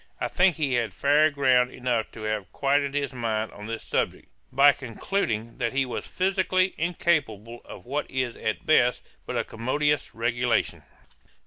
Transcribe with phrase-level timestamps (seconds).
[0.19, 4.29] I think he had fair ground enough to have quieted his mind on this subject,
[4.51, 10.15] by concluding that he was physically incapable of what is at best but a commodious
[10.15, 10.81] regulation.